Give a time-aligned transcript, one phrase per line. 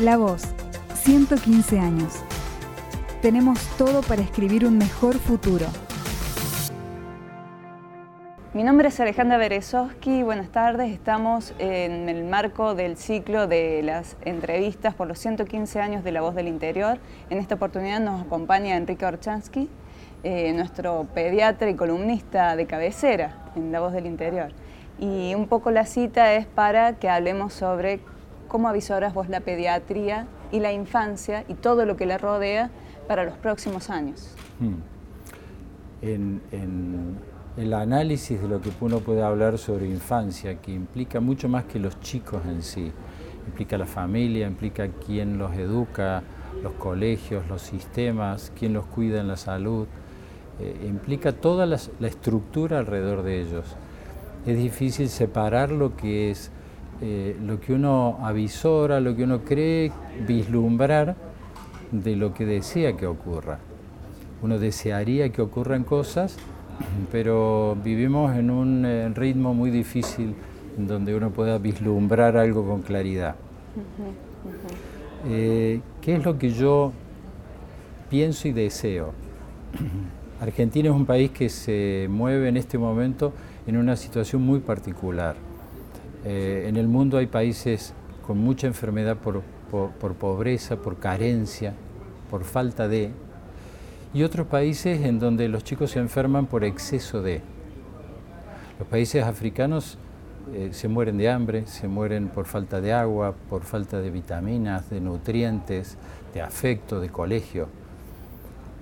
[0.00, 0.42] La Voz,
[0.94, 2.14] 115 años.
[3.22, 5.66] Tenemos todo para escribir un mejor futuro.
[8.54, 10.90] Mi nombre es Alejandra Berezowski, buenas tardes.
[10.90, 16.22] Estamos en el marco del ciclo de las entrevistas por los 115 años de La
[16.22, 16.98] Voz del Interior.
[17.30, 19.68] En esta oportunidad nos acompaña Enrique Orchansky,
[20.24, 24.50] eh, nuestro pediatra y columnista de cabecera en La Voz del Interior.
[24.98, 28.00] Y un poco la cita es para que hablemos sobre
[28.54, 32.70] cómo avisoras vos la pediatría y la infancia y todo lo que la rodea
[33.08, 34.28] para los próximos años.
[34.60, 34.74] Hmm.
[36.00, 37.18] En,
[37.56, 41.80] el análisis de lo que uno puede hablar sobre infancia, que implica mucho más que
[41.80, 42.92] los chicos en sí,
[43.48, 46.22] implica la familia, implica quién los educa,
[46.62, 49.88] los colegios, los sistemas, quién los cuida en la salud,
[50.60, 53.74] eh, implica toda la, estructura alrededor de ellos.
[54.46, 56.52] Es difícil separar lo que es
[57.06, 59.92] eh, lo que uno avisora, lo que uno cree
[60.26, 61.16] vislumbrar
[61.92, 63.58] de lo que desea que ocurra.
[64.40, 66.38] Uno desearía que ocurran cosas
[67.12, 70.34] pero vivimos en un eh, ritmo muy difícil
[70.78, 73.36] donde uno pueda vislumbrar algo con claridad.
[75.28, 76.92] Eh, ¿Qué es lo que yo
[78.08, 79.12] pienso y deseo?
[80.40, 83.34] Argentina es un país que se mueve en este momento
[83.66, 85.36] en una situación muy particular.
[86.24, 87.94] Eh, en el mundo hay países
[88.26, 89.42] con mucha enfermedad por
[90.14, 91.74] pobreza, por carencia,
[92.30, 93.10] por falta de,
[94.14, 97.42] y otros países en donde los chicos se enferman por exceso de.
[98.78, 99.98] Los países africanos
[100.52, 104.88] eh, se mueren de hambre, se mueren por falta de agua, por falta de vitaminas,
[104.88, 105.98] de nutrientes,
[106.32, 107.66] de afecto, de colegio.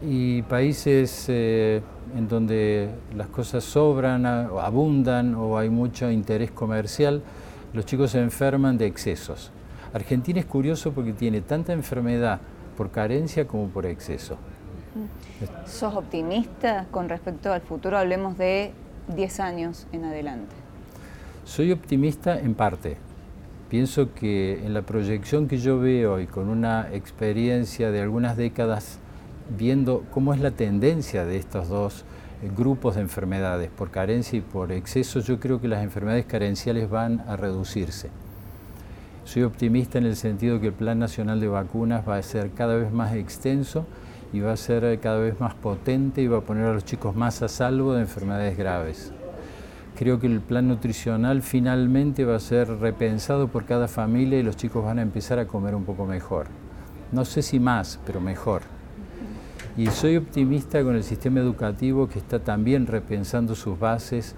[0.00, 1.82] Y países eh,
[2.14, 7.22] en donde las cosas sobran, o abundan o hay mucho interés comercial,
[7.72, 9.50] los chicos se enferman de excesos.
[9.92, 12.40] Argentina es curioso porque tiene tanta enfermedad
[12.76, 14.36] por carencia como por exceso.
[15.66, 17.98] ¿Sos optimista con respecto al futuro?
[17.98, 18.72] Hablemos de
[19.14, 20.54] 10 años en adelante.
[21.44, 22.96] Soy optimista en parte.
[23.68, 29.00] Pienso que en la proyección que yo veo y con una experiencia de algunas décadas
[29.56, 32.04] viendo cómo es la tendencia de estos dos
[32.42, 36.90] eh, grupos de enfermedades, por carencia y por exceso, yo creo que las enfermedades carenciales
[36.90, 38.10] van a reducirse.
[39.24, 42.76] Soy optimista en el sentido que el Plan Nacional de Vacunas va a ser cada
[42.76, 43.86] vez más extenso
[44.32, 46.84] y va a ser eh, cada vez más potente y va a poner a los
[46.84, 49.12] chicos más a salvo de enfermedades graves.
[49.96, 54.56] Creo que el plan nutricional finalmente va a ser repensado por cada familia y los
[54.56, 56.48] chicos van a empezar a comer un poco mejor.
[57.12, 58.75] No sé si más, pero mejor.
[59.76, 64.34] Y soy optimista con el sistema educativo que está también repensando sus bases,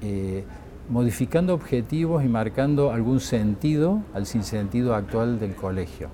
[0.00, 0.44] eh,
[0.88, 6.08] modificando objetivos y marcando algún sentido al sinsentido actual del colegio.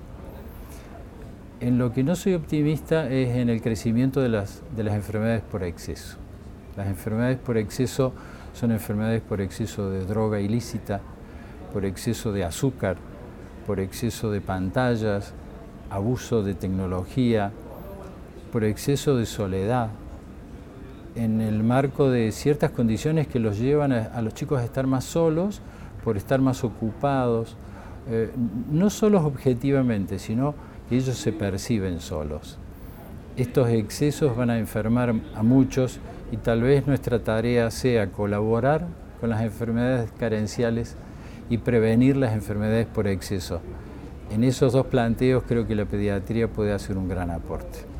[1.61, 5.41] En lo que no soy optimista es en el crecimiento de las, de las enfermedades
[5.41, 6.17] por exceso.
[6.75, 8.11] Las enfermedades por exceso
[8.53, 10.99] son enfermedades por exceso de droga ilícita,
[11.71, 12.97] por exceso de azúcar,
[13.65, 15.33] por exceso de pantallas,
[15.89, 17.53] abuso de tecnología,
[18.55, 19.89] por exceso de soledad,
[21.13, 25.03] en el marco de ciertas condiciones que los llevan a, los chicos a estar más
[25.03, 25.59] solos,
[26.05, 27.57] por estar más ocupados,
[28.09, 28.31] eh,
[28.71, 30.55] no solos objetivamente, sino
[30.89, 32.57] ellos se perciben solos.
[33.35, 35.99] Estos excesos van a enfermar a muchos
[36.31, 38.87] y tal vez nuestra tarea sea colaborar
[39.19, 40.95] con las enfermedades carenciales
[41.49, 43.59] y prevenir las enfermedades por exceso.
[44.31, 47.94] En esos dos planteos creo que la pediatría puede hacer un gran aporte.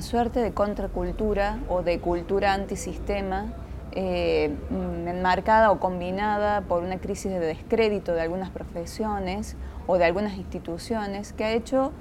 [0.00, 3.52] Suerte de contracultura o de cultura antisistema
[3.92, 9.56] eh, enmarcada o combinada por una crisis de descrédito de algunas profesiones
[9.86, 11.92] o de algunas instituciones que ha hecho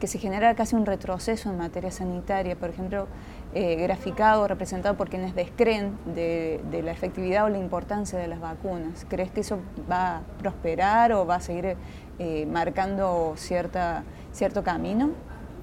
[0.00, 3.06] que se genera casi un retroceso en materia sanitaria, por ejemplo,
[3.54, 8.40] eh, graficado o representado por quienes descreen de, la efectividad o la importancia de las
[8.40, 9.06] vacunas.
[9.08, 9.58] ¿Crees que eso
[9.90, 11.76] va a prosperar o va a seguir
[12.18, 15.12] eh, marcando cierta, cierto camino?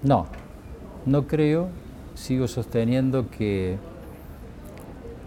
[0.02, 0.26] No,
[1.06, 1.83] no creo.
[2.16, 3.78] Sigo sosteniendo que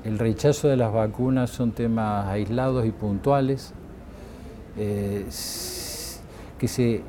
[0.05, 3.73] el rechazo de las vacunas son temas aislados y puntuales.
[4.79, 5.27] Eh,
[6.59, 7.03] que se,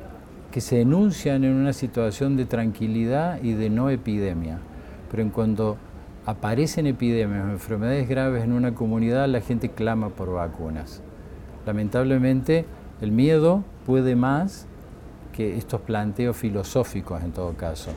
[0.50, 4.58] que se enuncian en una situación de tranquilidad y de no epidemia.
[5.10, 5.76] Pero en cuanto
[6.26, 11.02] aparecen epidemias o enfermedades graves en una comunidad, la gente clama por vacunas.
[11.66, 12.66] Lamentablemente,
[13.00, 14.66] el miedo puede más
[15.32, 17.92] que estos planteos filosóficos en todo caso.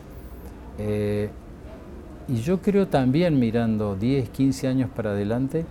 [0.78, 1.30] Eh,
[2.28, 5.66] y yo creo también, mirando 10, 15 años para adelante,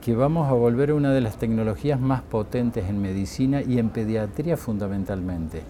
[0.00, 3.90] que vamos a volver a una de las tecnologías más potentes en medicina y en
[3.90, 5.62] pediatría fundamentalmente,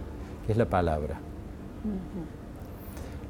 [0.46, 1.20] que es la palabra.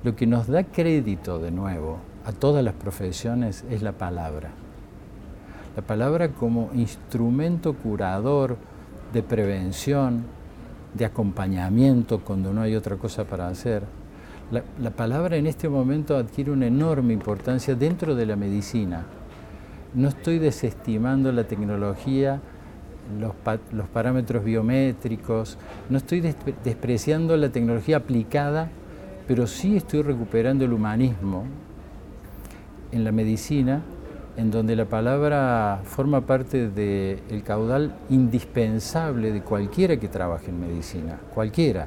[0.04, 4.50] Lo que nos da crédito de nuevo a todas las profesiones es la palabra.
[5.76, 8.56] La palabra como instrumento curador
[9.12, 10.24] de prevención,
[10.94, 13.82] de acompañamiento cuando no hay otra cosa para hacer.
[14.52, 19.06] La, palabra en este momento adquiere una enorme importancia dentro de la medicina.
[19.94, 22.40] No estoy desestimando la tecnología,
[23.18, 23.32] los,
[23.72, 25.58] los parámetros biométricos,
[25.88, 26.20] no estoy
[26.64, 28.70] despreciando la tecnología aplicada
[29.26, 31.44] pero sí estoy recuperando el humanismo
[32.90, 33.82] en la medicina,
[34.36, 41.18] en donde la palabra forma parte del caudal indispensable de cualquiera que trabaje en medicina,
[41.34, 41.86] cualquiera,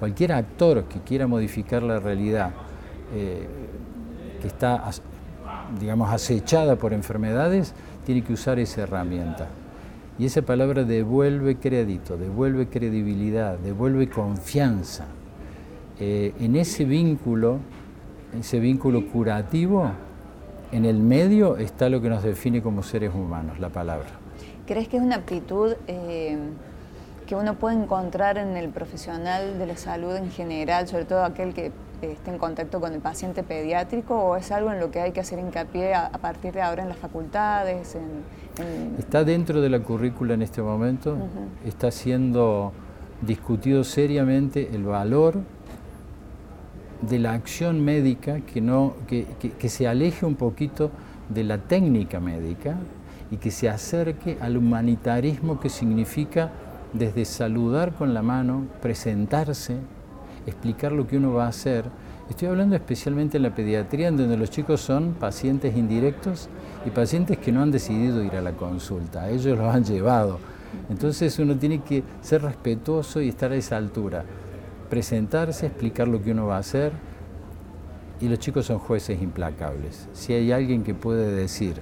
[0.00, 2.52] cualquier actor que quiera modificar la realidad,
[3.14, 3.46] eh,
[4.40, 4.90] que está,
[5.78, 7.74] digamos, acechada por enfermedades,
[8.06, 9.48] tiene que usar esa herramienta.
[10.18, 15.04] Y esa palabra devuelve crédito, devuelve credibilidad, devuelve confianza.
[15.98, 17.58] Eh, en ese vínculo,
[18.38, 19.90] ese vínculo curativo,
[20.72, 24.08] en el medio está lo que nos define como seres humanos, la palabra.
[24.66, 26.38] ¿Crees que es una aptitud eh,
[27.30, 31.54] que uno puede encontrar en el profesional de la salud en general, sobre todo aquel
[31.54, 31.70] que
[32.02, 35.20] esté en contacto con el paciente pediátrico, o es algo en lo que hay que
[35.20, 37.96] hacer hincapié a, partir de ahora en las facultades?
[38.98, 41.16] Está dentro de la currícula en este momento,
[41.64, 42.72] está siendo
[43.22, 45.36] discutido seriamente el valor
[47.02, 50.90] de la acción médica que, no, que, se aleje un poquito
[51.28, 52.74] de la técnica médica
[53.30, 56.50] y que se acerque al humanitarismo que significa
[56.92, 59.76] desde saludar con la mano, presentarse,
[60.46, 61.84] explicar lo que uno va a hacer.
[62.28, 66.48] Estoy hablando especialmente en la pediatría, en donde los chicos son pacientes indirectos
[66.86, 70.38] y pacientes que no han decidido ir a la consulta, ellos los han llevado.
[70.88, 74.24] Entonces uno tiene que ser respetuoso y estar a esa altura
[74.90, 76.92] presentarse, explicar lo que uno va a hacer,
[78.20, 80.08] y los chicos son jueces implacables.
[80.12, 81.76] Si hay alguien que puede decir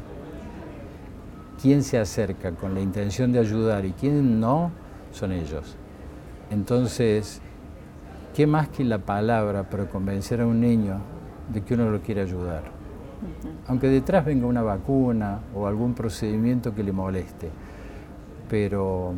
[1.61, 4.71] quién se acerca con la intención de ayudar y quién no,
[5.13, 5.77] son ellos.
[6.51, 7.41] Entonces,
[8.35, 11.01] ¿qué más que la palabra para convencer a un niño
[11.53, 12.63] de que uno lo quiere ayudar?
[13.67, 17.51] Aunque detrás venga una vacuna o algún procedimiento que le moleste.
[18.49, 19.15] Pero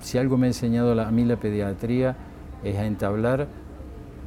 [0.00, 2.16] si algo me ha enseñado a mí la pediatría,
[2.62, 3.46] es a entablar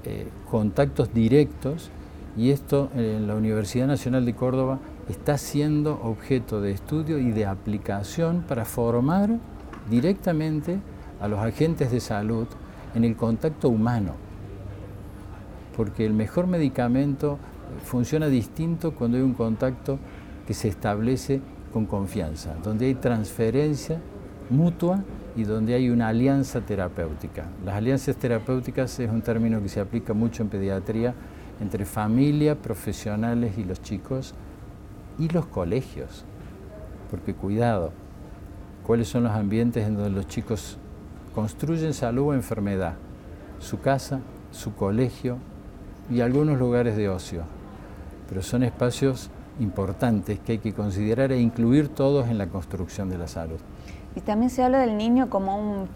[0.06, 1.90] eh, contactos directos
[2.38, 4.80] y esto en la Universidad Nacional de Córdoba
[5.10, 9.40] está siendo objeto de estudio y de aplicación para formar
[9.90, 10.80] directamente
[11.20, 12.48] a los agentes de salud
[12.96, 14.14] en el contacto humano.
[15.76, 17.38] Porque el mejor medicamento
[17.84, 20.00] funciona distinto cuando hay un contacto
[20.46, 21.42] que se establece
[21.74, 24.00] con confianza, donde hay transferencia
[24.50, 25.04] mutua
[25.36, 27.46] y donde hay una alianza terapéutica.
[27.66, 31.14] Las alianzas terapéuticas es un término que se aplica mucho en pediatría
[31.60, 34.34] entre familia, profesionales y los chicos
[35.20, 36.26] y los colegios.
[37.12, 37.92] Porque cuidado,
[38.88, 40.78] ¿cuáles son los ambientes en donde los chicos
[41.36, 42.94] construyen salud o enfermedad?
[43.60, 45.38] Su casa, su colegio
[46.10, 47.44] y algunos lugares de ocio.
[48.30, 49.30] Pero son espacios
[49.60, 53.60] importantes que hay que considerar e incluir todos en la construcción de la salud.
[54.16, 55.90] Y también se habla del niño como un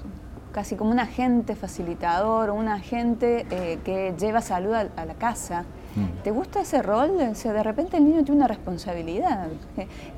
[0.52, 5.64] casi como un agente facilitador, un agente eh, que lleva salud a, la casa.
[5.96, 6.24] Mm.
[6.24, 7.18] ¿Te gusta ese rol?
[7.18, 9.48] de repente el niño tiene una responsabilidad,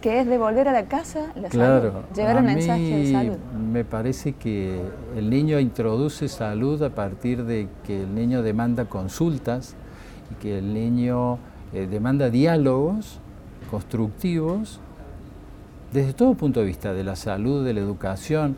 [0.02, 3.38] que es devolver a la casa la salud, llevar un mensaje de salud.
[3.72, 4.82] Me parece que
[5.16, 9.76] el niño introduce salud a partir de que el niño demanda consultas
[10.32, 11.40] y que el niño
[11.74, 13.20] eh, demanda diálogos
[13.72, 14.80] constructivos
[15.94, 18.56] desde todo punto de vista, de la salud, de la educación,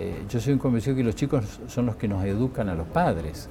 [0.00, 2.86] eh, yo soy un convencido que los chicos son los que nos educan a los
[2.86, 3.48] padres.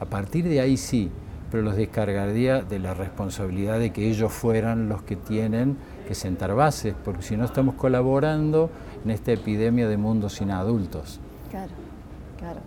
[0.00, 1.10] A partir de ahí sí,
[1.50, 5.76] pero los descargaría de la responsabilidad de que ellos fueran los que tienen
[6.08, 8.70] que sentar bases, porque si no estamos colaborando
[9.04, 11.20] en esta epidemia de mundo sin adultos.
[11.50, 11.72] Claro,
[12.38, 12.60] claro.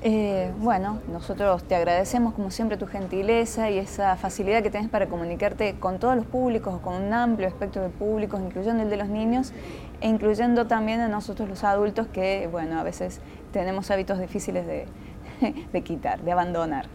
[0.00, 5.08] Eh, bueno, nosotros te agradecemos como siempre tu gentileza y esa facilidad que tienes para
[5.08, 9.08] comunicarte con todos los públicos, con un amplio espectro de públicos, incluyendo el de los
[9.08, 9.52] niños
[10.00, 13.20] e incluyendo también a nosotros los adultos que, bueno, a veces
[13.52, 16.86] tenemos hábitos difíciles de, quitar, de abandonar.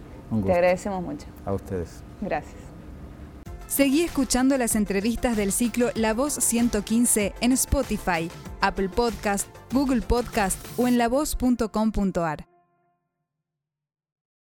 [0.45, 1.27] Te agradecemos mucho.
[1.45, 2.01] A ustedes.
[2.21, 2.55] Gracias.
[3.67, 8.29] Seguí escuchando las entrevistas del ciclo La Voz 115 en Spotify,
[8.61, 12.52] Apple Podcast, Google Podcast o en lavoz.com.ar.